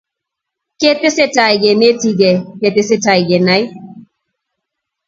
ketesetai 0.79 1.53
kenetkei 1.61 2.37
ketesetai 2.61 3.19
kenai 3.29 3.63